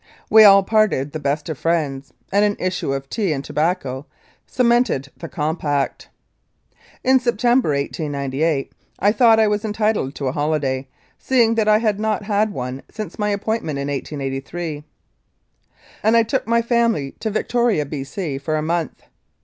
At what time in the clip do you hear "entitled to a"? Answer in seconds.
9.63-10.31